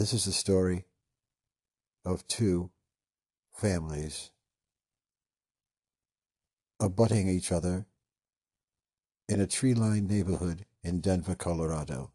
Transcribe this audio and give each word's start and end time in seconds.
This 0.00 0.14
is 0.14 0.24
the 0.24 0.32
story 0.32 0.86
of 2.06 2.26
two 2.26 2.70
families 3.52 4.30
abutting 6.80 7.28
each 7.28 7.52
other 7.52 7.84
in 9.28 9.42
a 9.42 9.46
tree 9.46 9.74
lined 9.74 10.08
neighborhood 10.08 10.64
in 10.82 11.02
Denver, 11.02 11.34
Colorado. 11.34 12.12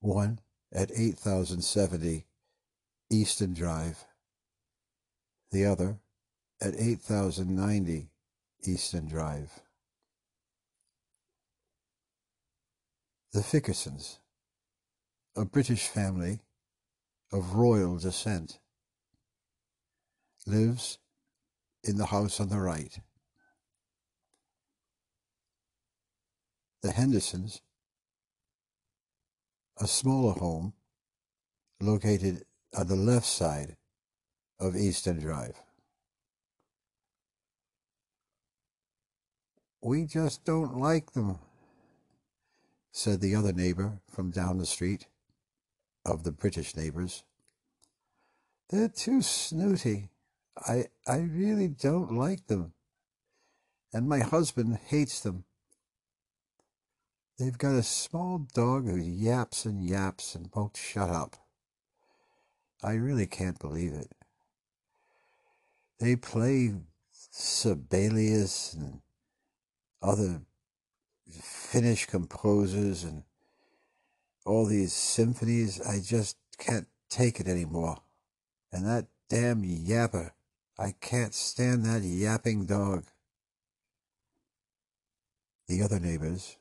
One 0.00 0.38
at 0.72 0.90
8070 0.90 2.24
Easton 3.10 3.52
Drive, 3.52 4.06
the 5.50 5.66
other 5.66 5.98
at 6.62 6.74
8090 6.74 8.08
Easton 8.62 9.06
Drive. 9.06 9.60
The 13.34 13.40
Fickersons, 13.40 14.18
a 15.34 15.44
British 15.44 15.88
family 15.88 16.42
of 17.32 17.56
royal 17.56 17.98
descent, 17.98 18.60
lives 20.46 20.98
in 21.82 21.96
the 21.96 22.06
house 22.06 22.38
on 22.38 22.48
the 22.48 22.60
right. 22.60 22.96
The 26.82 26.92
Hendersons, 26.92 27.60
a 29.80 29.88
smaller 29.88 30.34
home 30.34 30.72
located 31.80 32.44
on 32.78 32.86
the 32.86 32.94
left 32.94 33.26
side 33.26 33.76
of 34.60 34.76
Easton 34.76 35.18
Drive. 35.18 35.60
We 39.82 40.04
just 40.04 40.44
don't 40.44 40.76
like 40.76 41.14
them, 41.14 41.40
said 42.96 43.20
the 43.20 43.34
other 43.34 43.52
neighbor 43.52 43.98
from 44.08 44.30
down 44.30 44.56
the 44.56 44.64
street 44.64 45.08
of 46.06 46.22
the 46.22 46.30
British 46.30 46.76
neighbors. 46.76 47.24
They're 48.70 48.88
too 48.88 49.20
snooty. 49.20 50.10
I 50.56 50.86
I 51.04 51.18
really 51.18 51.66
don't 51.66 52.12
like 52.12 52.46
them. 52.46 52.72
And 53.92 54.08
my 54.08 54.20
husband 54.20 54.78
hates 54.86 55.18
them. 55.18 55.42
They've 57.36 57.58
got 57.58 57.74
a 57.74 57.82
small 57.82 58.46
dog 58.54 58.88
who 58.88 58.96
yaps 58.96 59.64
and 59.64 59.84
yaps 59.84 60.36
and 60.36 60.48
won't 60.54 60.76
shut 60.76 61.10
up. 61.10 61.34
I 62.80 62.92
really 62.92 63.26
can't 63.26 63.58
believe 63.58 63.92
it. 63.92 64.12
They 65.98 66.14
play 66.14 66.74
Sibelius 67.10 68.74
and 68.74 69.00
other 70.00 70.42
Finnish 71.30 72.06
composers 72.06 73.04
and 73.04 73.24
all 74.44 74.66
these 74.66 74.92
symphonies. 74.92 75.80
I 75.80 76.00
just 76.00 76.36
can't 76.58 76.86
take 77.08 77.40
it 77.40 77.48
anymore. 77.48 77.98
And 78.72 78.86
that 78.86 79.06
damn 79.28 79.62
yapper. 79.62 80.30
I 80.78 80.94
can't 81.00 81.34
stand 81.34 81.84
that 81.84 82.02
yapping 82.02 82.66
dog. 82.66 83.04
The 85.68 85.82
other 85.82 86.00
neighbors 86.00 86.56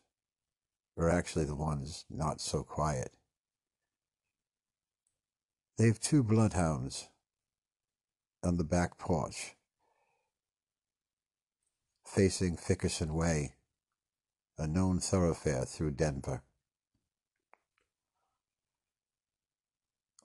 were 0.95 1.09
actually 1.09 1.45
the 1.45 1.55
ones 1.55 2.05
not 2.09 2.39
so 2.39 2.63
quiet. 2.63 3.13
They've 5.77 5.99
two 5.99 6.23
bloodhounds 6.23 7.09
on 8.43 8.57
the 8.57 8.63
back 8.63 8.97
porch 8.97 9.55
facing 12.05 12.57
Fickerson 12.57 13.11
Way, 13.11 13.55
a 14.57 14.67
known 14.67 14.99
thoroughfare 14.99 15.65
through 15.65 15.91
Denver. 15.91 16.43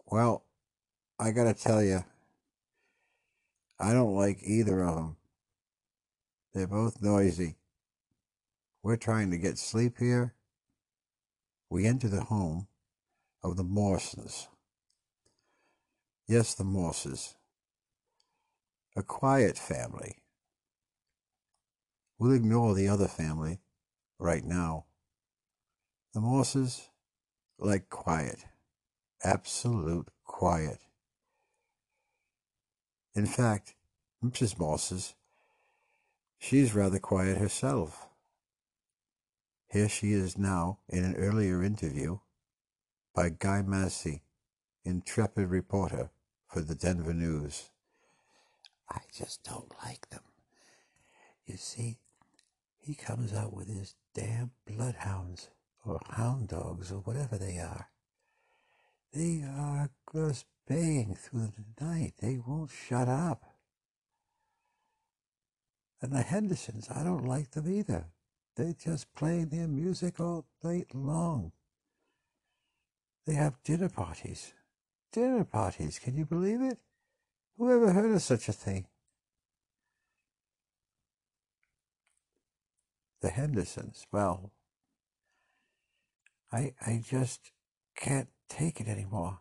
Well, 0.06 0.44
I 1.18 1.30
gotta 1.30 1.54
tell 1.54 1.82
you, 1.82 2.04
I 3.78 3.92
don't 3.92 4.16
like 4.16 4.38
either 4.42 4.82
of 4.82 4.94
them. 4.96 5.16
They're 6.52 6.66
both 6.66 7.02
noisy. 7.02 7.56
We're 8.82 8.96
trying 8.96 9.30
to 9.30 9.38
get 9.38 9.58
sleep 9.58 9.98
here. 9.98 10.34
We 11.70 11.86
enter 11.86 12.08
the 12.08 12.24
home 12.24 12.68
of 13.42 13.56
the 13.56 13.64
Morsons. 13.64 14.48
Yes, 16.26 16.54
the 16.54 16.64
Morses. 16.64 17.34
A 18.96 19.02
quiet 19.02 19.58
family. 19.58 20.16
We'll 22.18 22.32
ignore 22.32 22.74
the 22.74 22.88
other 22.88 23.08
family 23.08 23.60
right 24.18 24.44
now. 24.44 24.84
The 26.14 26.20
mosses 26.20 26.88
like 27.58 27.88
quiet, 27.88 28.44
absolute 29.22 30.08
quiet. 30.24 30.78
In 33.14 33.26
fact, 33.26 33.74
Mrs. 34.24 34.58
Mosses, 34.58 35.14
she's 36.38 36.74
rather 36.74 36.98
quiet 36.98 37.38
herself. 37.38 38.08
Here 39.70 39.88
she 39.88 40.12
is 40.12 40.38
now 40.38 40.78
in 40.88 41.04
an 41.04 41.14
earlier 41.16 41.62
interview 41.62 42.18
by 43.14 43.30
Guy 43.30 43.62
Masse, 43.62 44.20
intrepid 44.84 45.50
reporter 45.50 46.10
for 46.46 46.60
the 46.60 46.74
Denver 46.74 47.12
News. 47.12 47.70
I 48.88 49.00
just 49.12 49.44
don't 49.44 49.72
like 49.84 50.08
them. 50.08 50.22
You 51.44 51.56
see, 51.56 51.98
he 52.78 52.94
comes 52.94 53.34
out 53.34 53.52
with 53.52 53.68
his 53.68 53.94
damn 54.18 54.50
bloodhounds 54.66 55.48
or 55.84 56.00
hound 56.10 56.48
dogs 56.48 56.90
or 56.90 56.98
whatever 56.98 57.38
they 57.38 57.58
are. 57.58 57.88
They 59.12 59.44
are 59.44 59.90
just 60.12 60.44
baying 60.66 61.14
through 61.14 61.52
the 61.56 61.84
night. 61.84 62.14
They 62.20 62.38
won't 62.44 62.70
shut 62.70 63.08
up. 63.08 63.44
And 66.02 66.12
the 66.12 66.22
Hendersons, 66.22 66.88
I 66.92 67.04
don't 67.04 67.26
like 67.26 67.52
them 67.52 67.72
either. 67.72 68.06
They 68.56 68.74
just 68.74 69.14
play 69.14 69.44
their 69.44 69.68
music 69.68 70.18
all 70.18 70.46
night 70.64 70.94
long. 70.94 71.52
They 73.24 73.34
have 73.34 73.62
dinner 73.62 73.88
parties. 73.88 74.52
Dinner 75.12 75.44
parties, 75.44 75.98
can 76.00 76.16
you 76.16 76.24
believe 76.24 76.60
it? 76.60 76.78
Who 77.56 77.72
ever 77.72 77.92
heard 77.92 78.12
of 78.12 78.22
such 78.22 78.48
a 78.48 78.52
thing? 78.52 78.86
The 83.20 83.30
Hendersons, 83.30 84.06
well, 84.12 84.52
I, 86.52 86.74
I 86.80 87.02
just 87.04 87.50
can't 87.96 88.28
take 88.48 88.80
it 88.80 88.88
anymore. 88.88 89.40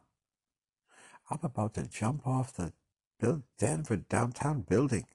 I'm 1.29 1.39
about 1.43 1.73
to 1.75 1.87
jump 1.87 2.25
off 2.25 2.55
the 2.55 2.73
Denver 3.57 3.97
downtown 3.97 4.61
building. 4.61 5.05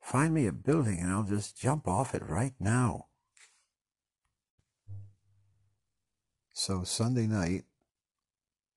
Find 0.00 0.34
me 0.34 0.46
a 0.46 0.52
building 0.52 0.98
and 1.00 1.10
I'll 1.10 1.22
just 1.22 1.58
jump 1.58 1.86
off 1.86 2.14
it 2.14 2.22
right 2.26 2.54
now. 2.58 3.06
So 6.52 6.84
Sunday 6.84 7.26
night 7.26 7.64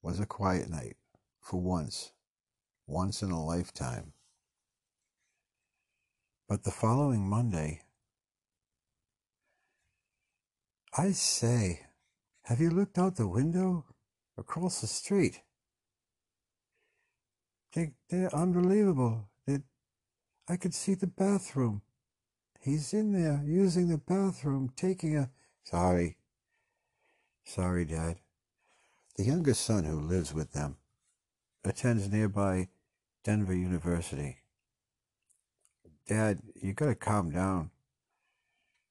was 0.03 0.21
a 0.21 0.27
quiet 0.27 0.69
night 0.69 0.97
for 1.41 1.61
once, 1.61 2.13
once 2.87 3.23
in 3.23 3.31
a 3.31 3.45
lifetime. 3.45 4.13
But 6.49 6.65
the 6.65 6.71
following 6.71 7.29
Monday, 7.29 7.83
I 10.97 11.13
say, 11.13 11.81
have 12.45 12.61
you 12.61 12.71
looked 12.71 12.99
out 12.99 13.17
the 13.17 13.27
window 13.27 13.87
across 14.37 14.81
the 14.81 14.87
street? 14.87 15.41
They, 17.73 17.93
they're 18.11 18.35
unbelievable. 18.35 19.31
They, 19.47 19.61
I 20.49 20.57
could 20.57 20.75
see 20.75 20.95
the 20.95 21.07
bathroom. 21.07 21.81
He's 22.61 22.93
in 22.93 23.13
there 23.13 23.43
using 23.45 23.89
the 23.89 23.99
bathroom, 23.99 24.71
taking 24.77 25.17
a. 25.17 25.31
Sorry. 25.65 26.19
Sorry, 27.45 27.85
Dad. 27.87 28.19
The 29.17 29.25
youngest 29.25 29.63
son 29.63 29.85
who 29.85 29.99
lives 29.99 30.35
with 30.35 30.53
them 30.53 30.77
attends 31.65 32.11
nearby 32.11 32.69
Denver 33.25 33.55
University. 33.55 34.39
Dad, 36.07 36.41
you 36.55 36.73
gotta 36.75 36.95
calm 36.95 37.31
down. 37.31 37.71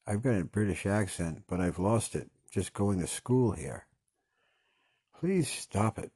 I've 0.08 0.24
got 0.24 0.40
a 0.40 0.46
British 0.46 0.86
accent, 0.86 1.44
but 1.48 1.62
I've 1.62 1.80
lost 1.80 2.16
it 2.16 2.30
just 2.52 2.74
going 2.74 3.00
to 3.00 3.08
school 3.08 3.52
here. 3.52 3.86
Please 5.20 5.48
stop 5.48 6.00
it. 6.00 6.12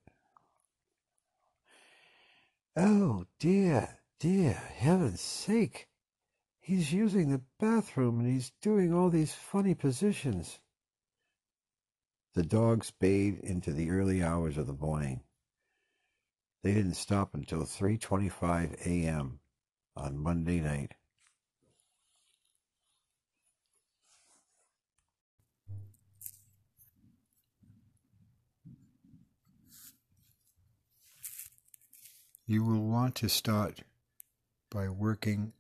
Oh, 2.76 3.26
dear, 3.40 4.00
dear, 4.20 4.54
heaven's 4.54 5.22
sake. 5.22 5.88
He's 6.60 6.92
using 6.92 7.30
the 7.30 7.42
bathroom 7.60 8.20
and 8.20 8.28
he's 8.28 8.52
doing 8.62 8.94
all 8.94 9.10
these 9.10 9.34
funny 9.34 9.76
positions. 9.76 10.60
The 12.34 12.44
dogs 12.44 12.92
bayed 12.92 13.40
into 13.40 13.72
the 13.72 13.92
early 13.92 14.22
hours 14.22 14.58
of 14.58 14.68
the 14.68 14.74
morning. 14.74 15.22
They 16.64 16.74
didn't 16.74 16.96
stop 16.96 17.34
until 17.34 17.62
3:25 17.62 18.86
a.m. 18.86 19.40
on 19.96 20.18
Monday 20.18 20.60
night. 20.60 20.96
You 32.48 32.64
will 32.64 32.84
want 32.84 33.16
to 33.16 33.30
start 33.30 33.80
by 34.70 34.88
working 34.88 35.54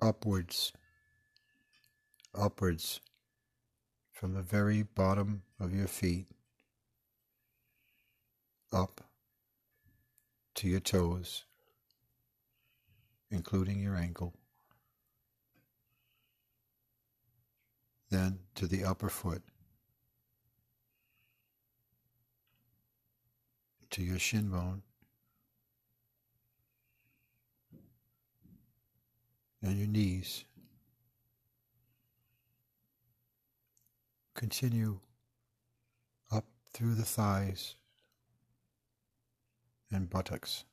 upwards, 0.00 0.72
upwards 2.34 3.00
from 4.10 4.34
the 4.34 4.42
very 4.42 4.82
bottom 4.82 5.42
of 5.60 5.72
your 5.72 5.86
feet 5.86 6.26
up 8.72 9.02
to 10.56 10.68
your 10.68 10.80
toes, 10.80 11.44
including 13.30 13.80
your 13.80 13.94
ankle, 13.94 14.34
then 18.10 18.40
to 18.56 18.66
the 18.66 18.82
upper 18.82 19.08
foot, 19.08 19.42
to 23.90 24.02
your 24.02 24.18
shin 24.18 24.48
bone, 24.48 24.82
and 29.62 29.78
your 29.78 29.86
knees. 29.86 30.44
Continue 34.34 34.98
up 36.32 36.44
through 36.72 36.94
the 36.94 37.04
thighs 37.04 37.76
and 39.92 40.10
buttocks 40.10 40.64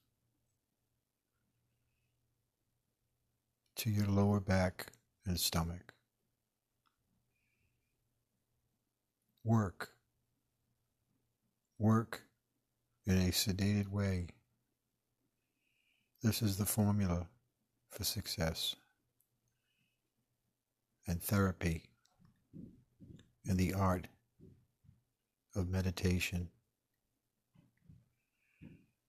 to 3.75 3.89
your 3.89 4.07
lower 4.07 4.39
back 4.39 4.87
and 5.25 5.39
stomach. 5.39 5.93
Work. 9.43 9.89
Work 11.77 12.23
in 13.05 13.15
a 13.15 13.31
sedated 13.31 13.87
way. 13.87 14.27
This 16.21 16.41
is 16.41 16.57
the 16.57 16.65
formula 16.65 17.27
for 17.89 18.03
success 18.03 18.75
and 21.07 21.21
therapy 21.21 21.83
and 23.45 23.57
the 23.57 23.73
art 23.73 24.07
of 25.55 25.67
meditation. 25.67 26.49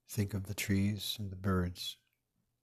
Think 0.08 0.34
of 0.34 0.46
the 0.46 0.54
trees 0.54 1.16
and 1.18 1.30
the 1.30 1.36
birds 1.36 1.96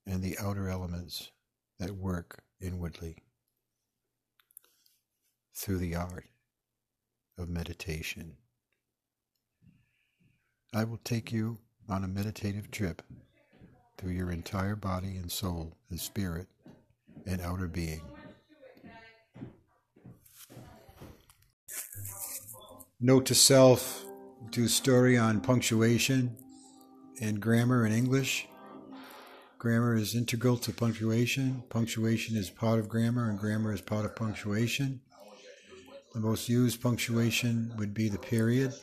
and 0.05 0.21
the 0.21 0.37
outer 0.41 0.69
elements 0.69 1.31
that 1.79 1.91
work 1.91 2.43
inwardly 2.59 3.17
through 5.53 5.77
the 5.77 5.95
art 5.95 6.25
of 7.37 7.49
meditation. 7.49 8.37
I 10.73 10.83
will 10.83 10.99
take 11.03 11.31
you 11.31 11.59
on 11.87 12.03
a 12.03 12.07
meditative 12.07 12.71
trip 12.71 13.01
through 13.97 14.11
your 14.11 14.31
entire 14.31 14.75
body 14.75 15.17
and 15.17 15.31
soul 15.31 15.75
and 15.89 15.99
spirit 15.99 16.47
and 17.25 17.41
outer 17.41 17.67
being. 17.67 18.01
Note 22.99 23.25
to 23.27 23.35
self 23.35 24.05
do 24.49 24.67
story 24.67 25.17
on 25.17 25.41
punctuation 25.41 26.35
and 27.21 27.39
grammar 27.39 27.85
in 27.85 27.91
English. 27.91 28.47
Grammar 29.59 29.95
is 29.95 30.15
integral 30.15 30.57
to 30.57 30.71
punctuation. 30.71 31.63
Punctuation 31.69 32.35
is 32.35 32.49
part 32.49 32.79
of 32.79 32.87
grammar, 32.87 33.29
and 33.29 33.39
grammar 33.39 33.73
is 33.73 33.81
part 33.81 34.05
of 34.05 34.15
punctuation. 34.15 35.01
The 36.13 36.19
most 36.19 36.47
used 36.47 36.81
punctuation 36.81 37.73
would 37.77 37.93
be 37.93 38.07
the 38.07 38.19
period, 38.19 38.73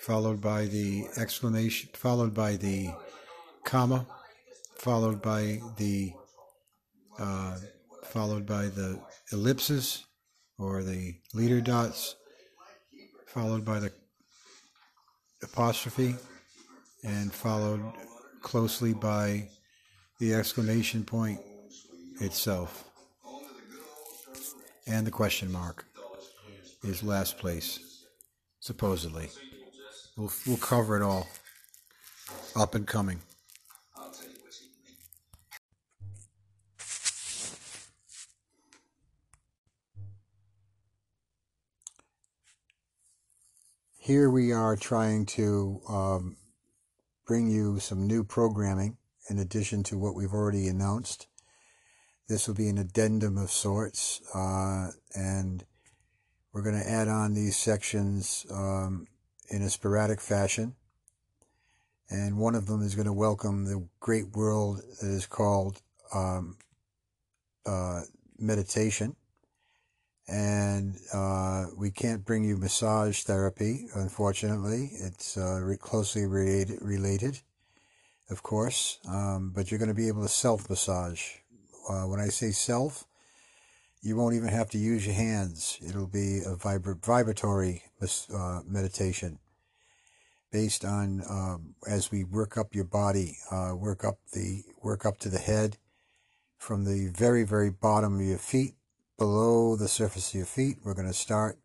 followed 0.00 0.40
by 0.40 0.66
the 0.66 1.06
exclamation, 1.16 1.90
followed 1.92 2.34
by 2.34 2.56
the 2.56 2.90
comma, 3.68 4.06
followed 4.78 5.20
by 5.20 5.60
the 5.76 6.10
uh, 7.18 7.58
followed 8.04 8.46
by 8.46 8.64
the 8.64 8.98
ellipses 9.30 10.06
or 10.58 10.82
the 10.82 11.14
leader 11.34 11.60
dots, 11.60 12.16
followed 13.26 13.66
by 13.66 13.78
the 13.78 13.92
apostrophe, 15.42 16.14
and 17.04 17.30
followed 17.30 17.82
closely 18.40 18.94
by 18.94 19.46
the 20.18 20.32
exclamation 20.32 21.04
point 21.04 21.38
itself. 22.22 22.84
And 24.86 25.06
the 25.06 25.10
question 25.10 25.52
mark 25.52 25.84
is 26.82 27.02
last 27.02 27.36
place, 27.36 28.02
supposedly. 28.60 29.28
We'll, 30.16 30.32
we'll 30.46 30.56
cover 30.56 30.96
it 30.96 31.02
all. 31.02 31.28
Up 32.56 32.74
and 32.74 32.86
coming. 32.86 33.20
Here 44.08 44.30
we 44.30 44.52
are 44.52 44.74
trying 44.74 45.26
to 45.36 45.82
um, 45.86 46.36
bring 47.26 47.50
you 47.50 47.78
some 47.78 48.06
new 48.06 48.24
programming 48.24 48.96
in 49.28 49.38
addition 49.38 49.82
to 49.82 49.98
what 49.98 50.14
we've 50.14 50.32
already 50.32 50.66
announced. 50.66 51.26
This 52.26 52.48
will 52.48 52.54
be 52.54 52.70
an 52.70 52.78
addendum 52.78 53.36
of 53.36 53.50
sorts, 53.50 54.22
uh, 54.34 54.92
and 55.14 55.62
we're 56.54 56.62
going 56.62 56.82
to 56.82 56.90
add 56.90 57.08
on 57.08 57.34
these 57.34 57.58
sections 57.58 58.46
um, 58.50 59.08
in 59.50 59.60
a 59.60 59.68
sporadic 59.68 60.22
fashion. 60.22 60.74
And 62.08 62.38
one 62.38 62.54
of 62.54 62.64
them 62.64 62.80
is 62.80 62.94
going 62.94 63.08
to 63.08 63.12
welcome 63.12 63.66
the 63.66 63.86
great 64.00 64.34
world 64.34 64.80
that 65.02 65.10
is 65.10 65.26
called 65.26 65.82
um, 66.14 66.56
uh, 67.66 68.04
meditation 68.38 69.16
and 70.28 70.98
uh, 71.12 71.66
we 71.76 71.90
can't 71.90 72.24
bring 72.24 72.44
you 72.44 72.56
massage 72.56 73.22
therapy, 73.22 73.86
unfortunately. 73.94 74.90
It's 74.92 75.38
uh, 75.38 75.60
re- 75.62 75.78
closely 75.78 76.26
related, 76.26 76.78
related, 76.82 77.40
of 78.30 78.42
course, 78.42 78.98
um, 79.08 79.52
but 79.54 79.70
you're 79.70 79.78
going 79.78 79.88
to 79.88 79.94
be 79.94 80.08
able 80.08 80.22
to 80.22 80.28
self 80.28 80.68
massage. 80.68 81.22
Uh, 81.88 82.02
when 82.02 82.20
I 82.20 82.28
say 82.28 82.50
self, 82.50 83.06
you 84.02 84.16
won't 84.16 84.34
even 84.34 84.50
have 84.50 84.68
to 84.70 84.78
use 84.78 85.06
your 85.06 85.14
hands. 85.14 85.78
It'll 85.86 86.06
be 86.06 86.40
a 86.40 86.54
vibra- 86.54 87.02
vibratory 87.02 87.84
uh, 88.32 88.60
meditation 88.66 89.38
based 90.52 90.84
on 90.84 91.22
um, 91.28 91.74
as 91.86 92.10
we 92.10 92.24
work 92.24 92.58
up 92.58 92.74
your 92.74 92.84
body, 92.84 93.38
uh, 93.50 93.72
work 93.74 94.04
up 94.04 94.18
the 94.34 94.62
work 94.82 95.06
up 95.06 95.18
to 95.20 95.30
the 95.30 95.38
head, 95.38 95.78
from 96.58 96.84
the 96.84 97.10
very 97.16 97.44
very 97.44 97.70
bottom 97.70 98.20
of 98.20 98.26
your 98.26 98.38
feet 98.38 98.74
below 99.18 99.74
the 99.74 99.88
surface 99.88 100.28
of 100.28 100.34
your 100.36 100.46
feet. 100.46 100.78
We're 100.84 100.94
going 100.94 101.08
to 101.08 101.12
start 101.12 101.58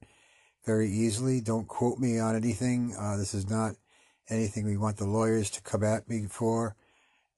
very 0.66 0.90
easily. 0.90 1.40
Don't 1.40 1.68
quote 1.68 2.00
me 2.00 2.20
on 2.20 2.36
anything. 2.36 2.96
Uh, 3.00 3.16
this 3.16 3.34
is 3.34 3.50
not 3.50 3.76
anything 4.30 4.66
we 4.66 4.76
want 4.76 4.98
the 4.98 5.06
lawyers 5.06 5.50
to 5.52 5.62
come 5.62 5.84
at 5.84 6.10
me 6.10 6.26
for. 6.30 6.76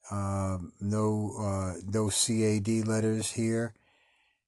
Um, 0.09 0.71
no, 0.79 1.33
uh, 1.37 1.81
no 1.85 2.09
CAD 2.09 2.87
letters 2.87 3.31
here. 3.33 3.73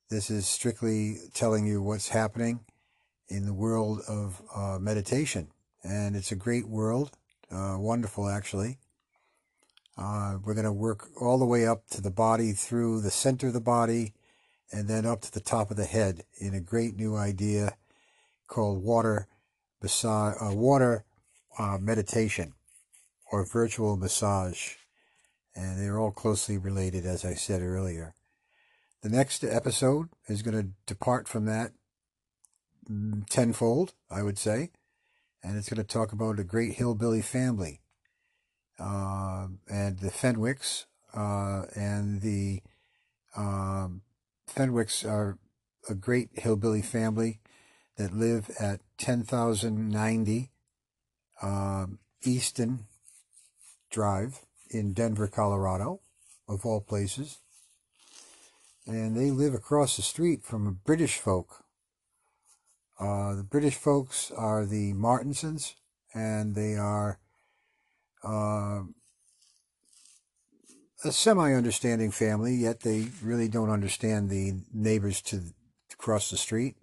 This 0.09 0.29
is 0.29 0.47
strictly 0.47 1.17
telling 1.33 1.67
you 1.67 1.81
what's 1.81 2.09
happening 2.09 2.61
in 3.27 3.45
the 3.45 3.53
world 3.53 4.01
of 4.07 4.41
uh, 4.55 4.77
meditation. 4.79 5.49
And 5.83 6.15
it's 6.15 6.31
a 6.31 6.35
great 6.35 6.67
world, 6.67 7.11
uh, 7.51 7.75
wonderful 7.77 8.29
actually. 8.29 8.77
Uh, 9.97 10.37
we're 10.43 10.53
going 10.53 10.63
to 10.63 10.71
work 10.71 11.07
all 11.19 11.39
the 11.39 11.45
way 11.45 11.67
up 11.67 11.87
to 11.89 12.01
the 12.01 12.11
body 12.11 12.53
through 12.53 13.01
the 13.01 13.11
center 13.11 13.47
of 13.47 13.53
the 13.53 13.59
body 13.59 14.13
and 14.71 14.87
then 14.87 15.05
up 15.05 15.21
to 15.21 15.31
the 15.31 15.39
top 15.39 15.71
of 15.71 15.77
the 15.77 15.85
head 15.85 16.23
in 16.39 16.53
a 16.53 16.59
great 16.59 16.95
new 16.95 17.15
idea 17.15 17.77
called 18.47 18.83
water 18.83 19.27
massage, 19.81 20.35
uh, 20.41 20.53
water 20.53 21.05
uh, 21.57 21.77
meditation 21.79 22.53
or 23.31 23.45
virtual 23.45 23.97
massage. 23.97 24.75
And 25.55 25.79
they're 25.79 25.99
all 25.99 26.11
closely 26.11 26.57
related, 26.57 27.05
as 27.05 27.25
I 27.25 27.33
said 27.33 27.61
earlier. 27.61 28.13
The 29.01 29.09
next 29.09 29.43
episode 29.43 30.09
is 30.27 30.41
going 30.41 30.57
to 30.57 30.69
depart 30.85 31.27
from 31.27 31.45
that 31.45 31.71
mm, 32.89 33.27
tenfold, 33.27 33.93
I 34.09 34.21
would 34.21 34.37
say. 34.37 34.71
And 35.43 35.57
it's 35.57 35.69
going 35.69 35.77
to 35.77 35.83
talk 35.83 36.11
about 36.11 36.39
a 36.39 36.43
great 36.43 36.73
hillbilly 36.73 37.21
family 37.21 37.81
uh, 38.79 39.47
and 39.69 39.99
the 39.99 40.09
Fenwicks 40.09 40.85
uh, 41.13 41.63
and 41.75 42.21
the 42.21 42.61
um, 43.35 44.01
Fenwicks 44.49 45.07
are 45.07 45.37
a 45.89 45.95
great 45.95 46.29
hillbilly 46.33 46.81
family 46.81 47.39
that 47.97 48.13
live 48.13 48.49
at 48.59 48.81
10,090 48.97 50.51
um, 51.41 51.99
Easton 52.23 52.85
Drive 53.89 54.41
in 54.69 54.93
Denver, 54.93 55.27
Colorado, 55.27 56.01
of 56.47 56.65
all 56.65 56.81
places. 56.81 57.39
And 58.85 59.15
they 59.17 59.31
live 59.31 59.53
across 59.53 59.95
the 59.95 60.01
street 60.01 60.43
from 60.43 60.79
British 60.85 61.17
folk. 61.17 61.63
Uh, 62.99 63.35
the 63.35 63.43
British 63.43 63.75
folks 63.75 64.31
are 64.31 64.65
the 64.65 64.93
Martinsons, 64.93 65.75
and 66.13 66.55
they 66.55 66.75
are 66.75 67.19
uh, 68.23 68.81
a 71.03 71.11
semi 71.11 71.53
understanding 71.53 72.11
family, 72.11 72.55
yet 72.55 72.81
they 72.81 73.07
really 73.21 73.47
don't 73.47 73.69
understand 73.69 74.29
the 74.29 74.53
neighbors 74.73 75.21
to 75.21 75.41
across 75.91 76.29
the 76.29 76.37
street. 76.37 76.75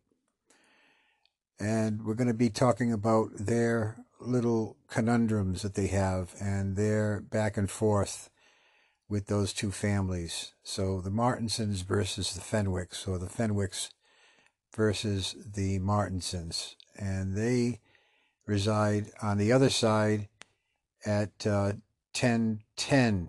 And 1.61 2.04
we're 2.04 2.14
going 2.14 2.28
to 2.28 2.35
be 2.35 2.50
talking 2.50 2.92
about 2.92 3.30
their 3.35 3.97
little 4.21 4.76
conundrums 4.88 5.62
that 5.62 5.75
they 5.75 5.87
have 5.88 6.35
and 6.40 6.76
their 6.76 7.21
back 7.21 7.56
and 7.56 7.71
forth 7.71 8.30
with 9.09 9.26
those 9.26 9.52
two 9.52 9.71
families. 9.71 10.54
So 10.62 11.00
the 11.00 11.11
Martinsons 11.11 11.83
versus 11.83 12.35
the 12.35 12.40
Fenwicks, 12.40 13.06
or 13.06 13.18
the 13.18 13.26
Fenwicks 13.26 13.90
versus 14.75 15.37
the 15.54 15.78
Martinsons. 15.78 16.75
And 16.97 17.37
they 17.37 17.80
reside 18.47 19.11
on 19.23 19.38
the 19.38 19.52
other 19.52 19.71
side 19.71 20.28
at 21.06 21.47
uh, 21.47 21.75
1010, 22.18 23.28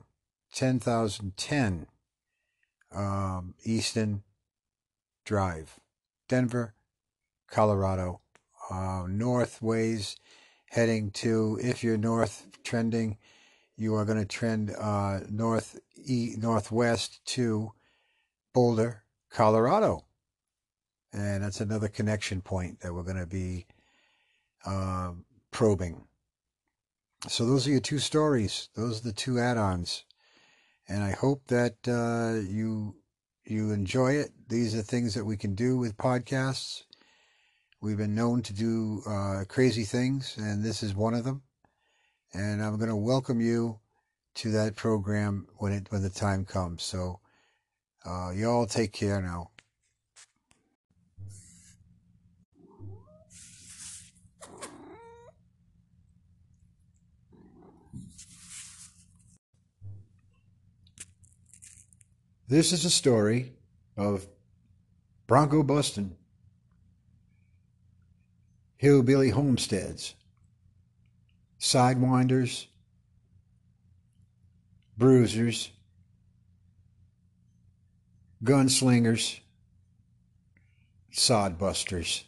10,010 0.55 1.85
um, 2.93 3.53
Easton 3.65 4.23
Drive, 5.25 5.79
Denver, 6.29 6.73
Colorado. 7.49 8.21
Uh, 8.71 9.05
north 9.07 9.61
ways 9.61 10.15
heading 10.69 11.11
to, 11.11 11.59
if 11.61 11.83
you're 11.83 11.97
north 11.97 12.47
trending, 12.63 13.17
you 13.77 13.93
are 13.95 14.05
going 14.05 14.17
to 14.17 14.25
trend 14.25 14.73
uh, 14.79 15.19
north 15.29 15.79
e- 16.03 16.35
northwest 16.37 17.23
to 17.25 17.71
Boulder, 18.53 19.03
Colorado. 19.29 20.05
And 21.13 21.43
that's 21.43 21.61
another 21.61 21.89
connection 21.89 22.41
point 22.41 22.79
that 22.79 22.93
we're 22.93 23.03
going 23.03 23.17
to 23.17 23.27
be 23.27 23.67
uh, 24.65 25.11
probing. 25.51 26.05
So 27.27 27.45
those 27.45 27.67
are 27.67 27.71
your 27.71 27.79
two 27.81 27.99
stories. 27.99 28.69
Those 28.75 29.01
are 29.01 29.03
the 29.03 29.13
two 29.13 29.37
add-ons, 29.37 30.05
and 30.87 31.03
I 31.03 31.11
hope 31.11 31.47
that 31.47 31.75
uh, 31.87 32.39
you 32.47 32.95
you 33.45 33.71
enjoy 33.71 34.13
it. 34.13 34.31
These 34.47 34.75
are 34.75 34.81
things 34.81 35.13
that 35.13 35.25
we 35.25 35.37
can 35.37 35.55
do 35.55 35.77
with 35.77 35.97
podcasts. 35.97 36.83
We've 37.81 37.97
been 37.97 38.15
known 38.15 38.41
to 38.43 38.53
do 38.53 39.03
uh, 39.07 39.43
crazy 39.47 39.83
things, 39.83 40.35
and 40.37 40.63
this 40.63 40.81
is 40.81 40.95
one 40.95 41.13
of 41.13 41.23
them. 41.23 41.43
And 42.33 42.63
I'm 42.63 42.77
going 42.77 42.89
to 42.89 42.95
welcome 42.95 43.41
you 43.41 43.79
to 44.35 44.51
that 44.51 44.75
program 44.75 45.47
when 45.57 45.71
it 45.71 45.87
when 45.91 46.01
the 46.01 46.09
time 46.09 46.45
comes. 46.45 46.83
So, 46.83 47.19
uh, 48.05 48.31
you 48.31 48.49
all 48.49 48.65
take 48.65 48.91
care 48.91 49.21
now. 49.21 49.51
This 62.55 62.71
is 62.71 62.85
a 62.85 62.89
story 62.89 63.51
of 63.97 64.25
Bronco 65.27 65.61
busting, 65.61 66.15
hillbilly 68.77 69.29
homesteads, 69.31 70.15
sidewinders, 71.59 72.67
bruisers, 74.97 75.69
gunslingers, 78.41 79.41
sodbusters. 81.11 82.23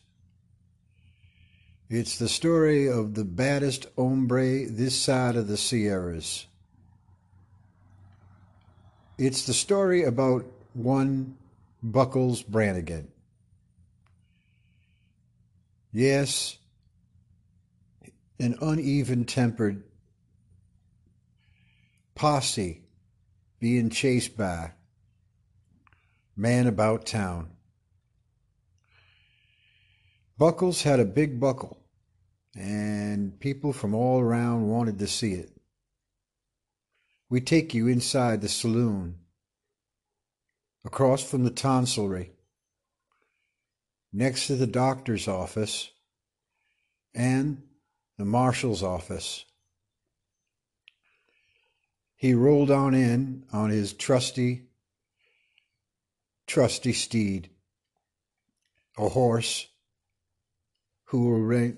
It's 1.89 2.19
the 2.19 2.27
story 2.27 2.89
of 2.89 3.13
the 3.13 3.23
baddest 3.23 3.85
hombre 3.95 4.65
this 4.65 5.01
side 5.01 5.37
of 5.37 5.47
the 5.47 5.55
Sierras. 5.55 6.47
It's 9.17 9.47
the 9.47 9.53
story 9.53 10.03
about 10.03 10.45
one 10.73 11.37
Buckles 11.81 12.43
Brannigan. 12.43 13.07
Yes, 15.91 16.59
an 18.39 18.59
uneven 18.61 19.25
tempered 19.25 19.81
posse 22.13 22.83
being 23.59 23.89
chased 23.89 24.37
by 24.37 24.73
man 26.35 26.67
about 26.67 27.07
town. 27.07 27.49
Buckles 30.37 30.83
had 30.83 30.99
a 30.99 31.05
big 31.05 31.39
buckle, 31.39 31.79
and 32.55 33.39
people 33.39 33.73
from 33.73 33.95
all 33.95 34.19
around 34.19 34.67
wanted 34.67 34.99
to 34.99 35.07
see 35.07 35.33
it. 35.33 35.56
We 37.29 37.41
take 37.41 37.73
you 37.73 37.87
inside 37.87 38.41
the 38.41 38.47
saloon, 38.49 39.19
across 40.85 41.21
from 41.21 41.43
the 41.43 41.49
tonsilry, 41.49 42.31
next 44.13 44.47
to 44.47 44.55
the 44.55 44.67
doctor's 44.67 45.27
office 45.27 45.91
and 47.13 47.61
the 48.17 48.25
marshal's 48.25 48.81
office. 48.81 49.43
He 52.15 52.33
rolled 52.33 52.71
on 52.71 52.95
in 52.95 53.43
on 53.51 53.69
his 53.69 53.93
trusty, 53.93 54.63
trusty 56.47 56.93
steed, 56.93 57.49
a 58.97 59.09
horse 59.09 59.67
who 61.05 61.29
will, 61.29 61.73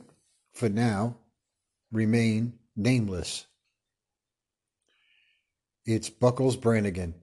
for 0.53 0.69
now, 0.69 1.17
remain 1.91 2.53
nameless. 2.75 3.47
It's 5.91 6.07
Buckles 6.07 6.55
Brannigan. 6.55 7.15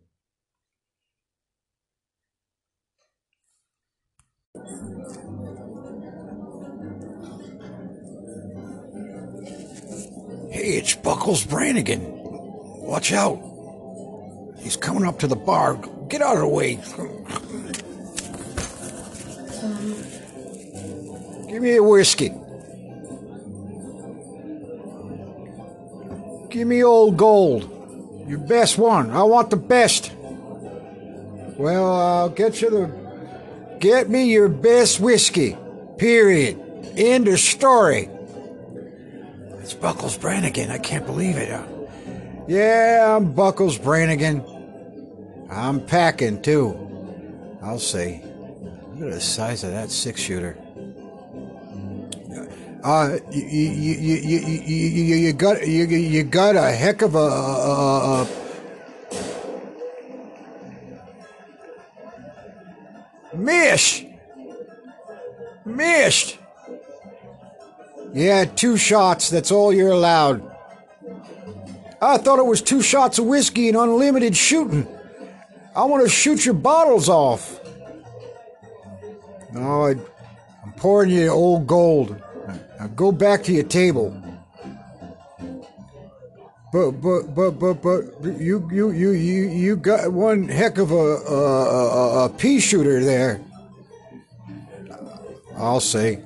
Hey, 10.50 10.78
it's 10.78 10.96
Buckles 10.96 11.46
Brannigan. 11.46 12.02
Watch 12.02 13.12
out. 13.12 13.38
He's 14.58 14.76
coming 14.76 15.06
up 15.06 15.20
to 15.20 15.28
the 15.28 15.36
bar. 15.36 15.76
Get 16.08 16.20
out 16.20 16.34
of 16.34 16.40
the 16.40 16.48
way. 16.48 16.74
Give 21.48 21.62
me 21.62 21.76
a 21.76 21.82
whiskey. 21.84 22.30
Give 26.50 26.66
me 26.66 26.82
old 26.82 27.16
gold. 27.16 27.75
Your 28.26 28.38
best 28.38 28.78
one. 28.78 29.10
I 29.10 29.22
want 29.22 29.50
the 29.50 29.56
best. 29.56 30.12
Well, 31.56 31.94
I'll 31.94 32.28
get 32.28 32.60
you 32.60 32.70
the. 32.70 33.06
Get 33.78 34.08
me 34.08 34.32
your 34.32 34.48
best 34.48 35.00
whiskey. 35.00 35.56
Period. 35.98 36.58
End 36.96 37.28
of 37.28 37.38
story. 37.38 38.08
It's 39.60 39.74
Buckles 39.74 40.16
Brannigan. 40.16 40.70
I 40.70 40.78
can't 40.78 41.06
believe 41.06 41.36
it. 41.36 41.48
Yeah, 42.48 43.16
I'm 43.16 43.32
Buckles 43.32 43.78
Brannigan. 43.78 44.44
I'm 45.50 45.84
packing 45.84 46.42
too. 46.42 47.58
I'll 47.62 47.78
say. 47.78 48.22
Look 48.94 49.08
at 49.08 49.14
the 49.14 49.20
size 49.20 49.62
of 49.62 49.72
that 49.72 49.90
six 49.90 50.20
shooter. 50.20 50.56
Uh, 52.86 53.18
you, 53.32 53.42
you, 53.42 53.94
you, 53.94 54.16
you, 54.16 54.38
you, 54.38 55.16
you, 55.16 55.32
got 55.32 55.66
you, 55.66 55.86
you 55.86 56.22
got 56.22 56.54
a 56.54 56.70
heck 56.70 57.02
of 57.02 57.16
a, 57.16 57.18
a, 57.18 58.28
a 63.32 63.36
mish. 63.36 64.06
Missed. 65.64 66.38
Yeah, 68.14 68.44
two 68.44 68.76
shots. 68.76 69.30
That's 69.30 69.50
all 69.50 69.72
you're 69.72 69.90
allowed. 69.90 70.48
I 72.00 72.18
thought 72.18 72.38
it 72.38 72.46
was 72.46 72.62
two 72.62 72.82
shots 72.82 73.18
of 73.18 73.26
whiskey 73.26 73.66
and 73.66 73.76
unlimited 73.76 74.36
shooting. 74.36 74.86
I 75.74 75.86
want 75.86 76.04
to 76.04 76.08
shoot 76.08 76.44
your 76.44 76.54
bottles 76.54 77.08
off. 77.08 77.58
No, 79.52 79.86
I, 79.86 79.96
I'm 80.64 80.72
pouring 80.76 81.10
you 81.10 81.30
old 81.30 81.66
gold. 81.66 82.22
Now 82.78 82.86
go 82.88 83.12
back 83.12 83.42
to 83.44 83.52
your 83.52 83.64
table. 83.64 84.22
But 86.72 86.90
but 86.92 87.34
but 87.34 87.50
but 87.52 87.74
but 87.82 88.02
you 88.22 88.68
you 88.70 88.90
you 88.90 89.10
you 89.12 89.48
you 89.48 89.76
got 89.76 90.12
one 90.12 90.48
heck 90.48 90.78
of 90.78 90.90
a 90.90 90.94
a, 90.94 91.34
a, 91.34 92.24
a 92.26 92.28
pea 92.28 92.60
shooter 92.60 93.02
there. 93.02 93.40
I'll 95.56 95.80
say. 95.80 96.22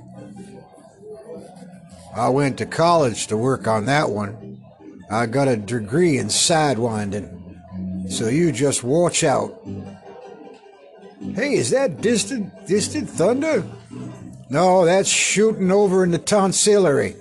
I 2.16 2.28
went 2.30 2.58
to 2.58 2.66
college 2.66 3.28
to 3.28 3.36
work 3.36 3.68
on 3.68 3.86
that 3.86 4.10
one. 4.10 4.60
I 5.10 5.26
got 5.26 5.46
a 5.46 5.56
degree 5.56 6.18
in 6.18 6.26
sidewinding. 6.26 8.10
So 8.10 8.28
you 8.28 8.50
just 8.50 8.82
watch 8.82 9.22
out. 9.22 9.62
Hey, 11.34 11.54
is 11.54 11.70
that 11.70 12.00
distant 12.00 12.66
distant 12.66 13.08
thunder? 13.08 13.64
No, 14.50 14.84
that's 14.84 15.08
shooting 15.08 15.70
over 15.70 16.02
in 16.02 16.10
the 16.10 16.18
tonsillery. 16.18 17.14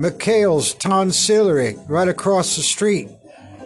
McHale's 0.00 0.74
tonsillery, 0.74 1.76
right 1.86 2.08
across 2.08 2.56
the 2.56 2.62
street. 2.62 3.10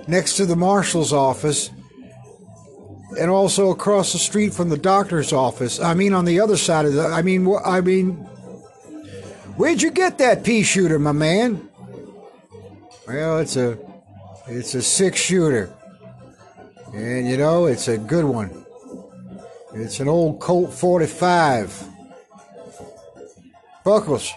next 0.09 0.37
to 0.39 0.47
the 0.47 0.57
marshal's 0.57 1.13
office, 1.13 1.71
and 3.21 3.31
also 3.31 3.71
across 3.71 4.13
the 4.13 4.19
street 4.19 4.55
from 4.55 4.71
the 4.71 4.77
doctor's 4.77 5.35
office. 5.35 5.79
I 5.81 5.93
mean, 5.95 6.15
on 6.15 6.25
the 6.25 6.41
other 6.41 6.57
side 6.57 6.87
of 6.87 6.95
the. 6.95 7.07
I 7.07 7.23
mean, 7.23 7.47
I 7.65 7.81
mean, 7.81 8.15
where'd 9.57 9.83
you 9.83 9.91
get 9.91 10.19
that 10.19 10.45
pea 10.45 10.63
shooter, 10.63 10.99
my 10.99 11.13
man? 11.13 11.69
Well, 13.07 13.39
it's 13.39 13.57
a, 13.57 13.79
it's 14.47 14.75
a 14.75 14.83
six 14.83 15.21
shooter, 15.21 15.71
and 16.95 17.29
you 17.29 17.37
know, 17.37 17.67
it's 17.67 17.89
a 17.89 17.99
good 17.99 18.25
one. 18.25 18.65
It's 19.75 20.01
an 20.01 20.09
old 20.09 20.41
Colt 20.41 20.73
45. 20.73 21.98
Buckles, 23.85 24.33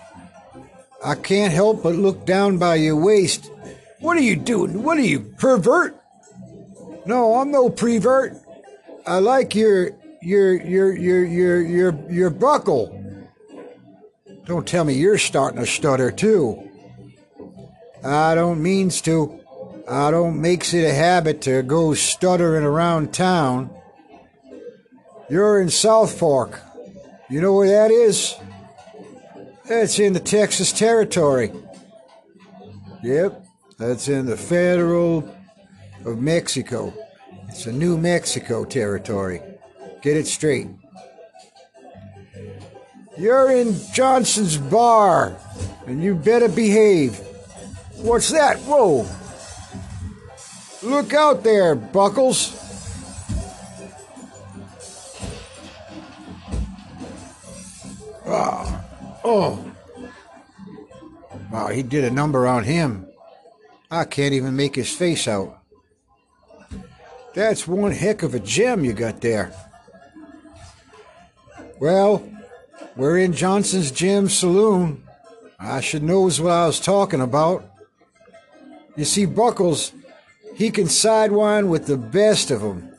I 1.03 1.15
can't 1.15 1.53
help 1.53 1.83
but 1.83 1.95
look 1.95 2.25
down 2.25 2.57
by 2.57 2.75
your 2.75 2.95
waist. 2.95 3.49
What 3.99 4.17
are 4.17 4.21
you 4.21 4.35
doing? 4.35 4.83
What 4.83 4.97
are 4.97 5.01
you, 5.01 5.19
pervert? 5.37 6.01
No, 7.05 7.35
I'm 7.35 7.51
no 7.51 7.69
prevert. 7.69 8.37
I 9.05 9.19
like 9.19 9.55
your 9.55 9.91
your 10.21 10.53
your 10.53 10.93
your 10.95 11.25
your 11.25 11.61
your 11.61 12.11
your 12.11 12.29
buckle. 12.29 12.97
Don't 14.45 14.67
tell 14.67 14.83
me 14.83 14.93
you're 14.93 15.17
starting 15.17 15.59
to 15.59 15.65
stutter 15.65 16.11
too. 16.11 16.69
I 18.03 18.35
don't 18.35 18.61
means 18.61 19.01
to. 19.01 19.39
I 19.89 20.11
don't 20.11 20.39
makes 20.39 20.73
it 20.73 20.85
a 20.85 20.93
habit 20.93 21.41
to 21.43 21.63
go 21.63 21.93
stuttering 21.93 22.63
around 22.63 23.13
town. 23.13 23.71
You're 25.29 25.61
in 25.61 25.69
South 25.69 26.17
Fork. 26.17 26.61
You 27.29 27.41
know 27.41 27.53
where 27.53 27.69
that 27.69 27.91
is? 27.91 28.35
That's 29.71 29.99
in 29.99 30.11
the 30.11 30.19
Texas 30.19 30.73
territory. 30.73 31.49
Yep, 33.03 33.45
that's 33.77 34.09
in 34.09 34.25
the 34.25 34.35
federal 34.35 35.33
of 36.03 36.21
Mexico. 36.21 36.93
It's 37.47 37.67
a 37.67 37.71
New 37.71 37.97
Mexico 37.97 38.65
territory. 38.65 39.41
Get 40.01 40.17
it 40.17 40.27
straight. 40.27 40.67
You're 43.17 43.49
in 43.51 43.73
Johnson's 43.93 44.57
bar, 44.57 45.37
and 45.87 46.03
you 46.03 46.15
better 46.15 46.49
behave. 46.49 47.17
What's 47.95 48.29
that? 48.31 48.57
Whoa! 48.67 49.07
Look 50.83 51.13
out 51.13 51.45
there, 51.45 51.75
Buckles. 51.75 52.57
Ah, 58.27 58.80
oh. 59.23 59.71
Wow, 61.51 61.67
he 61.67 61.83
did 61.83 62.03
a 62.03 62.11
number 62.11 62.47
on 62.47 62.63
him. 62.63 63.07
I 63.89 64.05
can't 64.05 64.33
even 64.33 64.55
make 64.55 64.75
his 64.75 64.91
face 64.91 65.27
out. 65.27 65.57
That's 67.33 67.67
one 67.67 67.91
heck 67.91 68.23
of 68.23 68.35
a 68.35 68.39
gem 68.39 68.85
you 68.85 68.93
got 68.93 69.21
there. 69.21 69.53
Well, 71.79 72.27
we're 72.95 73.17
in 73.17 73.33
Johnson's 73.33 73.91
Gem 73.91 74.29
Saloon. 74.29 75.03
I 75.59 75.81
should 75.81 76.03
knows 76.03 76.39
what 76.39 76.51
I 76.51 76.67
was 76.67 76.79
talking 76.79 77.21
about. 77.21 77.65
You 78.95 79.05
see, 79.05 79.25
Buckles, 79.25 79.93
he 80.55 80.71
can 80.71 80.87
sidewine 80.87 81.69
with 81.69 81.87
the 81.87 81.97
best 81.97 82.51
of 82.51 82.63
'em. 82.63 82.91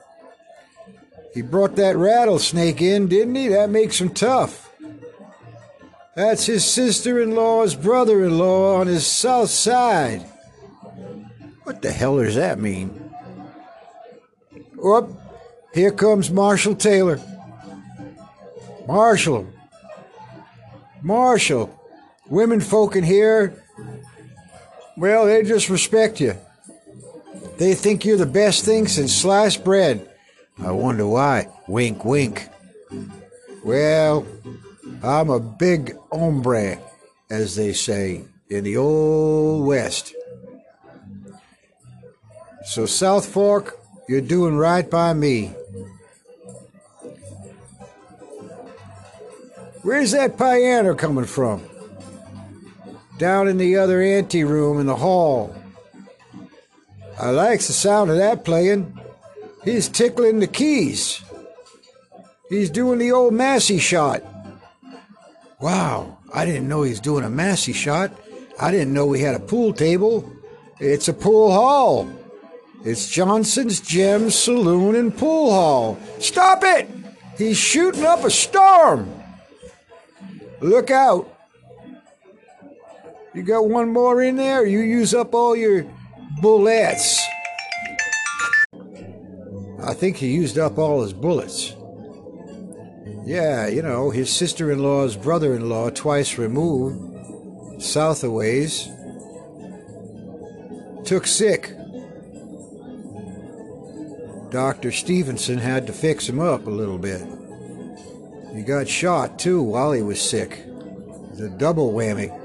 He 1.35 1.43
brought 1.43 1.76
that 1.76 1.97
rattlesnake 1.97 2.83
in, 2.83 3.09
didn't 3.09 3.35
he? 3.35 3.49
That 3.49 3.71
makes 3.71 4.00
him 4.00 4.11
tough. 4.11 4.72
That's 6.14 6.45
his 6.47 6.64
sister-in-law's 6.64 7.75
brother-in-law 7.75 8.76
on 8.76 8.87
his 8.87 9.07
south 9.07 9.50
side. 9.50 10.23
What 11.64 11.81
the 11.81 11.90
hell 11.90 12.18
does 12.18 12.35
that 12.35 12.59
mean? 12.59 13.11
Up, 14.85 15.09
here 15.75 15.92
comes 15.92 16.31
Marshall 16.31 16.75
Taylor. 16.75 17.20
Marshall. 18.87 19.46
Marshall. 21.03 21.79
Women 22.29 22.61
folk 22.61 22.96
in 22.96 23.05
here, 23.05 23.62
well, 24.96 25.27
they 25.27 25.42
just 25.42 25.68
respect 25.68 26.20
you. 26.20 26.37
They 27.59 27.75
think 27.75 28.05
you're 28.05 28.16
the 28.16 28.27
best 28.27 28.64
thing 28.64 28.87
since 28.88 29.14
sliced 29.14 29.64
bread. 29.64 30.09
I 30.62 30.72
wonder 30.72 31.07
why. 31.07 31.48
Wink, 31.68 32.05
wink. 32.05 32.48
Well, 33.64 34.27
I'm 35.03 35.31
a 35.31 35.40
big 35.40 35.97
hombre, 36.11 36.79
as 37.31 37.57
they 37.57 37.73
say 37.73 38.25
in 38.49 38.64
the 38.64 38.77
old 38.77 39.66
West. 39.66 40.14
So, 42.64 42.87
South 42.87 43.27
Fork, 43.27 43.79
you're 44.09 44.21
doing 44.21 44.57
right 44.57 44.88
by 44.88 45.12
me. 45.12 45.55
Where's 49.83 50.12
that 50.12 50.38
piano 50.38 50.95
coming 50.95 51.25
from? 51.25 51.62
Down 53.18 53.49
in 53.49 53.59
the 53.59 53.77
other 53.77 54.01
ante 54.01 54.45
room 54.45 54.79
in 54.79 54.87
the 54.87 54.97
hall. 54.97 55.55
I 57.18 57.31
likes 57.31 57.66
the 57.66 57.73
sound 57.73 58.11
of 58.11 58.16
that 58.16 58.45
playing. 58.45 58.99
He's 59.64 59.88
tickling 59.88 60.40
the 60.40 60.47
keys. 60.47 61.23
He's 62.49 62.71
doing 62.71 62.99
the 62.99 63.12
old 63.12 63.33
massé 63.33 63.81
shot. 63.81 64.23
Wow, 65.62 66.18
I 66.35 66.44
didn't 66.44 66.68
know 66.68 66.83
he 66.83 66.90
was 66.90 67.01
doing 67.01 67.25
a 67.25 67.29
massé 67.29 67.72
shot. 67.72 68.11
I 68.61 68.72
didn't 68.72 68.92
know 68.92 69.07
we 69.07 69.20
had 69.20 69.37
a 69.37 69.40
pool 69.40 69.72
table. 69.72 70.29
It's 70.81 71.07
a 71.07 71.14
pool 71.14 71.53
hall. 71.53 72.11
It's 72.85 73.09
Johnson's 73.09 73.81
Gem 73.81 74.31
Saloon 74.31 74.96
and 74.96 75.16
Pool 75.16 75.53
Hall. 75.53 75.98
Stop 76.18 76.64
it! 76.64 76.90
He's 77.38 77.57
shooting 77.57 78.05
up 78.05 78.25
a 78.25 78.31
storm. 78.31 79.09
Look 80.61 80.90
out. 80.90 81.33
You 83.33 83.44
got 83.44 83.68
one 83.68 83.92
more 83.92 84.20
in 84.20 84.37
there? 84.37 84.66
You 84.66 84.81
use 84.81 85.14
up 85.14 85.33
all 85.33 85.55
your 85.55 85.87
bullets. 86.40 87.25
I 89.85 89.94
think 89.94 90.16
he 90.16 90.29
used 90.29 90.59
up 90.59 90.77
all 90.77 91.03
his 91.03 91.12
bullets. 91.12 91.77
Yeah, 93.25 93.69
you 93.69 93.83
know, 93.83 94.11
his 94.11 94.31
sister 94.31 94.73
in 94.73 94.81
law's 94.81 95.17
brother 95.17 95.55
in 95.55 95.69
law, 95.69 95.91
twice 95.91 96.38
removed, 96.38 97.83
south 97.83 98.25
a 98.25 98.31
ways, 98.31 98.88
took 101.05 101.27
sick. 101.27 101.75
Dr. 104.51 104.93
Stevenson 104.93 105.59
had 105.59 105.87
to 105.87 105.93
fix 105.93 106.29
him 106.29 106.38
up 106.38 106.67
a 106.67 106.71
little 106.71 106.99
bit. 106.99 107.23
He 108.55 108.62
got 108.62 108.87
shot, 108.87 109.38
too, 109.38 109.62
while 109.62 109.93
he 109.93 110.03
was 110.03 110.21
sick. 110.21 110.65
The 111.35 111.49
double 111.49 111.93
whammy. 111.93 112.38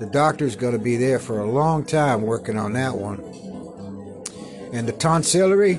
The 0.00 0.06
doctor's 0.06 0.56
going 0.56 0.72
to 0.72 0.78
be 0.78 0.96
there 0.96 1.18
for 1.18 1.40
a 1.40 1.50
long 1.50 1.84
time 1.84 2.22
working 2.22 2.58
on 2.58 2.72
that 2.72 2.96
one. 2.96 3.20
And 4.72 4.88
the 4.88 4.92
tonsillary, 4.94 5.78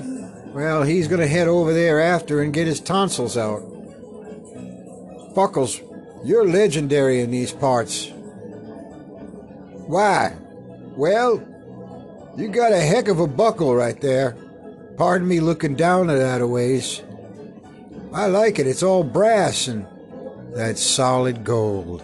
well, 0.54 0.84
he's 0.84 1.08
going 1.08 1.20
to 1.20 1.26
head 1.26 1.48
over 1.48 1.74
there 1.74 2.00
after 2.00 2.40
and 2.40 2.54
get 2.54 2.68
his 2.68 2.80
tonsils 2.80 3.36
out. 3.36 3.62
Buckles, 5.34 5.80
you're 6.24 6.46
legendary 6.46 7.20
in 7.20 7.30
these 7.30 7.52
parts. 7.52 8.10
Why? 9.86 10.36
Well, 10.96 11.42
you 12.36 12.48
got 12.48 12.72
a 12.72 12.80
heck 12.80 13.08
of 13.08 13.20
a 13.20 13.26
buckle 13.26 13.74
right 13.74 14.00
there. 14.00 14.36
Pardon 14.96 15.26
me 15.26 15.40
looking 15.40 15.74
down 15.74 16.08
at 16.08 16.18
that 16.18 16.40
a 16.40 16.46
ways. 16.46 17.02
I 18.12 18.26
like 18.26 18.58
it. 18.58 18.66
It's 18.66 18.82
all 18.82 19.02
brass 19.02 19.66
and 19.66 19.86
that's 20.54 20.80
solid 20.80 21.42
gold. 21.42 22.02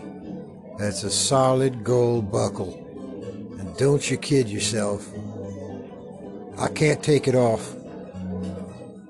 That's 0.79 1.05
a 1.05 1.11
solid 1.11 1.85
gold 1.85 2.33
buckle. 2.33 2.75
And 3.61 3.77
don't 3.77 4.11
you 4.11 4.17
kid 4.17 4.49
yourself. 4.49 5.09
I 6.59 6.69
can't 6.69 7.03
take 7.03 7.29
it 7.29 7.37
off. 7.37 7.75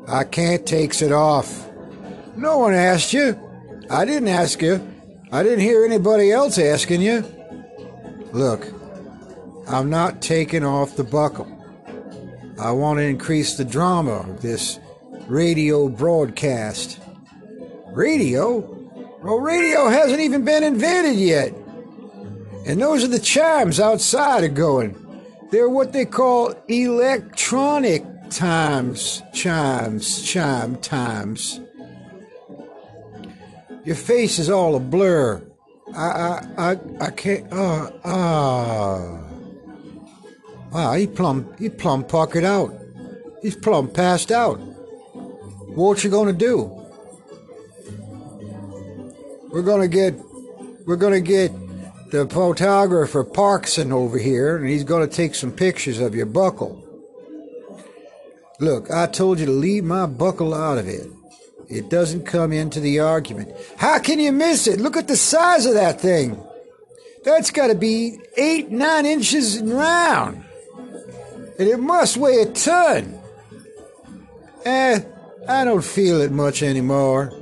I 0.07 0.25
can't 0.25 0.67
takes 0.67 1.01
it 1.01 1.13
off. 1.13 1.67
No 2.37 2.59
one 2.59 2.75
asked 2.75 3.13
you. 3.13 3.50
I 3.91 4.05
didn't 4.05 4.29
ask 4.29 4.63
you. 4.63 4.81
I 5.33 5.43
didn't 5.43 5.61
hear 5.61 5.85
anybody 5.85 6.31
else 6.31 6.59
asking 6.59 7.03
you. 7.03 7.25
Look, 8.33 8.69
I'm 9.67 9.91
not 9.91 10.23
taking 10.23 10.65
off 10.65 10.95
the 10.95 11.03
buckle. 11.03 11.49
I 12.61 12.71
want 12.71 13.01
to 13.01 13.03
increase 13.03 13.57
the 13.57 13.65
drama 13.65 14.13
of 14.13 14.43
this 14.43 14.79
radio 15.27 15.89
broadcast. 15.89 17.01
Radio? 17.89 18.59
Well, 19.23 19.41
radio 19.41 19.89
hasn't 19.89 20.21
even 20.21 20.45
been 20.45 20.63
invented 20.63 21.17
yet. 21.17 21.53
And 22.67 22.81
those 22.81 23.03
are 23.03 23.09
the 23.09 23.19
chimes 23.19 23.81
outside 23.81 24.45
are 24.45 24.49
going. 24.49 24.95
They're 25.51 25.69
what 25.69 25.93
they 25.93 26.05
call 26.05 26.55
electronic 26.69 28.05
times, 28.31 29.21
chimes, 29.33 30.23
chime 30.23 30.77
times. 30.77 31.61
Your 33.85 33.97
face 33.97 34.39
is 34.39 34.51
all 34.51 34.77
a 34.77 34.81
blur. 34.81 35.43
I, 35.95 36.07
I, 36.07 36.47
I, 36.59 36.77
I 37.01 37.11
can't, 37.11 37.53
uh, 37.53 37.91
ah. 38.05 39.21
Wow, 40.73 40.93
he 40.95 41.07
plumb 41.09 41.53
he 41.59 41.69
plumb 41.69 42.05
puckered 42.05 42.45
out. 42.45 42.73
He's 43.43 43.57
plumb 43.57 43.89
passed 43.89 44.31
out. 44.31 44.59
What 45.75 46.05
you 46.05 46.11
gonna 46.11 46.33
do? 46.33 46.77
We're 49.51 49.63
gonna 49.63 49.89
get 49.89 50.15
we're 50.87 50.97
gonna 50.97 51.21
get 51.21 51.51
the 52.13 52.29
photographer 52.29 53.25
Parkson 53.25 53.93
over 53.93 54.19
here, 54.19 54.57
and 54.57 54.69
he's 54.69 54.85
gonna 54.85 55.09
take 55.09 55.35
some 55.35 55.51
pictures 55.51 55.99
of 55.99 56.15
your 56.15 56.27
buckle. 56.27 56.85
Look, 58.61 58.91
I 58.91 59.07
told 59.07 59.41
you 59.41 59.47
to 59.47 59.53
leave 59.53 59.85
my 59.85 60.07
buckle 60.07 60.55
out 60.55 60.79
of 60.79 60.87
it. 60.87 61.11
It 61.71 61.89
doesn't 61.89 62.27
come 62.27 62.53
into 62.53 62.81
the 62.81 62.99
argument. 62.99 63.53
How 63.77 64.01
can 64.01 64.19
you 64.19 64.33
miss 64.33 64.67
it? 64.67 64.81
Look 64.81 64.97
at 64.97 65.07
the 65.07 65.17
size 65.17 65.67
of 65.67 65.75
that 65.75 66.01
thing. 66.01 66.43
That's 67.25 67.53
got 67.53 67.69
to 67.69 67.77
be 67.77 68.19
eight, 68.37 68.73
nine 68.73 69.07
inches 69.07 69.57
in 69.57 69.73
round. 69.73 70.45
And 71.61 71.69
it 71.69 71.79
must 71.79 72.17
weigh 72.17 72.43
a 72.43 72.47
ton. 72.47 73.21
Eh, 74.65 75.01
I 75.49 75.65
don't 75.65 75.85
feel 75.85 76.21
it 76.21 76.33
much 76.33 76.65
anymore. 76.65 77.33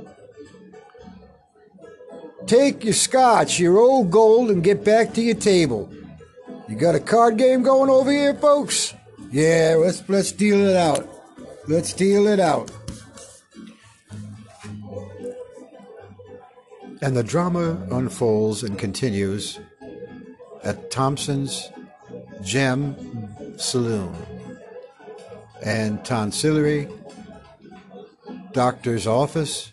Take 2.45 2.83
your 2.83 2.93
scotch, 2.93 3.59
your 3.59 3.79
old 3.79 4.11
gold, 4.11 4.51
and 4.51 4.63
get 4.63 4.83
back 4.83 5.13
to 5.13 5.21
your 5.21 5.35
table. 5.35 5.91
You 6.67 6.75
got 6.75 6.93
a 6.93 6.99
card 6.99 7.37
game 7.37 7.63
going 7.63 7.89
over 7.89 8.11
here, 8.11 8.35
folks? 8.35 8.93
Yeah, 9.31 9.75
let's 9.79 10.07
let's 10.07 10.31
deal 10.31 10.67
it 10.67 10.75
out. 10.75 11.07
Let's 11.67 11.93
deal 11.93 12.27
it 12.27 12.39
out. 12.39 12.71
And 17.01 17.15
the 17.15 17.23
drama 17.23 17.77
unfolds 17.91 18.63
and 18.63 18.77
continues 18.77 19.59
at 20.63 20.91
Thompson's 20.91 21.69
Gem 22.41 22.95
Saloon 23.57 24.13
and 25.63 26.03
Tonsillery, 26.03 26.89
doctor's 28.51 29.07
office, 29.07 29.71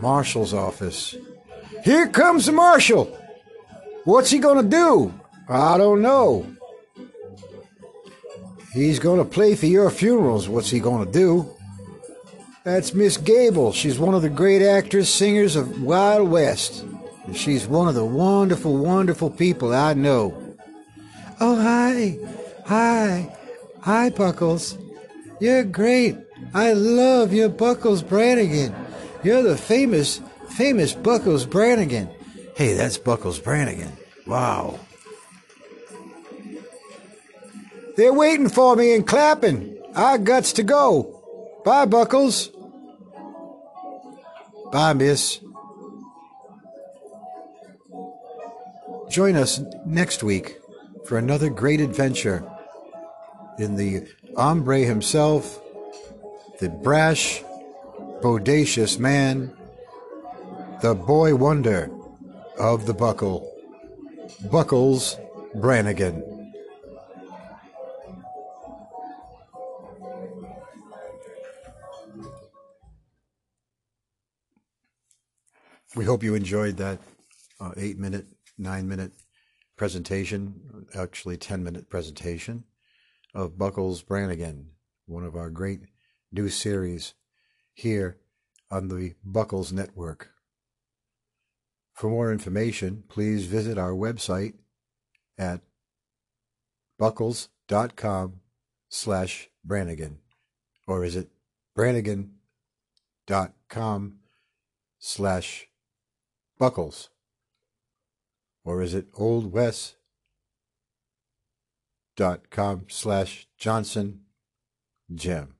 marshal's 0.00 0.54
office. 0.54 1.14
Here 1.84 2.08
comes 2.08 2.46
the 2.46 2.52
marshal. 2.52 3.16
What's 4.04 4.30
he 4.30 4.38
gonna 4.38 4.62
do? 4.62 5.12
I 5.48 5.76
don't 5.78 6.00
know. 6.00 6.46
He's 8.72 8.98
gonna 8.98 9.24
play 9.24 9.54
for 9.56 9.66
your 9.66 9.90
funerals. 9.90 10.48
What's 10.48 10.70
he 10.70 10.80
gonna 10.80 11.10
do? 11.10 11.48
That's 12.62 12.92
Miss 12.92 13.16
Gable. 13.16 13.72
She's 13.72 13.98
one 13.98 14.14
of 14.14 14.20
the 14.20 14.28
great 14.28 14.60
actors, 14.60 15.08
singers 15.08 15.56
of 15.56 15.82
Wild 15.82 16.28
West. 16.28 16.84
And 17.26 17.34
She's 17.34 17.66
one 17.66 17.88
of 17.88 17.94
the 17.94 18.04
wonderful, 18.04 18.76
wonderful 18.76 19.30
people 19.30 19.72
I 19.72 19.94
know. 19.94 20.34
Oh, 21.40 21.56
hi. 21.56 22.18
Hi. 22.66 23.34
Hi, 23.80 24.10
Buckles. 24.10 24.76
You're 25.40 25.64
great. 25.64 26.18
I 26.52 26.74
love 26.74 27.32
your 27.32 27.48
Buckles 27.48 28.02
Brannigan. 28.02 28.74
You're 29.24 29.42
the 29.42 29.56
famous, 29.56 30.20
famous 30.50 30.92
Buckles 30.92 31.46
Brannigan. 31.46 32.10
Hey, 32.56 32.74
that's 32.74 32.98
Buckles 32.98 33.38
Brannigan. 33.38 33.92
Wow. 34.26 34.78
They're 37.96 38.12
waiting 38.12 38.50
for 38.50 38.76
me 38.76 38.94
and 38.94 39.06
clapping. 39.06 39.78
I 39.94 40.18
guts 40.18 40.52
to 40.54 40.62
go. 40.62 41.19
Bye, 41.64 41.84
Buckles. 41.84 42.50
Bye, 44.72 44.92
miss. 44.94 45.40
Join 49.10 49.36
us 49.36 49.60
next 49.84 50.22
week 50.22 50.58
for 51.04 51.18
another 51.18 51.50
great 51.50 51.80
adventure 51.80 52.48
in 53.58 53.76
the 53.76 54.06
hombre 54.36 54.78
himself, 54.78 55.60
the 56.60 56.68
brash, 56.68 57.42
bodacious 58.22 58.98
man, 58.98 59.52
the 60.82 60.94
boy 60.94 61.34
wonder 61.34 61.90
of 62.58 62.86
the 62.86 62.94
buckle, 62.94 63.52
Buckles 64.50 65.18
Brannigan. 65.54 66.39
We 75.96 76.04
hope 76.04 76.22
you 76.22 76.36
enjoyed 76.36 76.76
that 76.76 77.00
uh, 77.60 77.72
eight 77.76 77.98
minute, 77.98 78.26
nine 78.56 78.86
minute 78.86 79.10
presentation, 79.76 80.86
actually 80.94 81.36
10 81.36 81.64
minute 81.64 81.90
presentation 81.90 82.62
of 83.34 83.58
Buckles 83.58 84.02
Brannigan, 84.02 84.70
one 85.06 85.24
of 85.24 85.34
our 85.34 85.50
great 85.50 85.80
new 86.30 86.48
series 86.48 87.14
here 87.74 88.18
on 88.70 88.86
the 88.86 89.14
Buckles 89.24 89.72
Network. 89.72 90.30
For 91.92 92.08
more 92.08 92.30
information, 92.30 93.02
please 93.08 93.46
visit 93.46 93.76
our 93.76 93.90
website 93.90 94.54
at 95.36 95.60
buckles.com 96.98 98.40
slash 98.88 99.48
Brannigan, 99.64 100.18
or 100.86 101.04
is 101.04 101.16
it 101.16 101.30
brannigan.com 101.74 102.30
slash 105.00 105.69
Buckles? 106.60 107.08
Or 108.66 108.82
is 108.82 108.92
it 108.92 109.10
oldwest.com 109.14 109.94
slash 112.88 113.48
Johnson 113.56 114.20
Gem? 115.14 115.54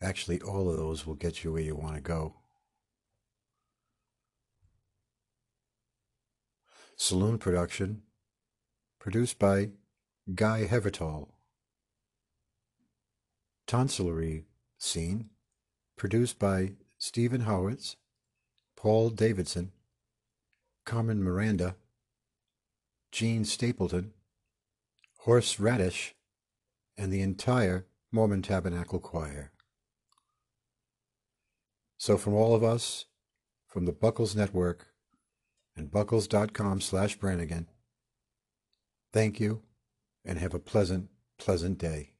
Actually, 0.00 0.40
all 0.40 0.70
of 0.70 0.76
those 0.76 1.04
will 1.04 1.16
get 1.16 1.42
you 1.42 1.52
where 1.52 1.60
you 1.60 1.74
want 1.74 1.96
to 1.96 2.00
go. 2.00 2.36
Saloon 6.94 7.36
production, 7.36 8.02
produced 9.00 9.40
by 9.40 9.70
Guy 10.32 10.68
Hevertall. 10.70 11.30
Tonsillery 13.66 14.44
scene, 14.78 15.30
produced 15.96 16.38
by 16.38 16.74
Stephen 16.96 17.40
Howitz 17.42 17.96
Paul 18.80 19.10
Davidson, 19.10 19.72
Carmen 20.86 21.22
Miranda, 21.22 21.76
Jean 23.12 23.44
Stapleton, 23.44 24.14
Horse 25.18 25.60
Radish, 25.60 26.14
and 26.96 27.12
the 27.12 27.20
entire 27.20 27.84
Mormon 28.10 28.40
Tabernacle 28.40 28.98
Choir. 28.98 29.52
So 31.98 32.16
from 32.16 32.32
all 32.32 32.54
of 32.54 32.64
us, 32.64 33.04
from 33.68 33.84
the 33.84 33.92
Buckles 33.92 34.34
Network 34.34 34.86
and 35.76 35.90
buckles.com 35.90 36.80
slash 36.80 37.16
Brannigan, 37.16 37.66
thank 39.12 39.38
you 39.38 39.60
and 40.24 40.38
have 40.38 40.54
a 40.54 40.58
pleasant, 40.58 41.10
pleasant 41.36 41.76
day. 41.76 42.14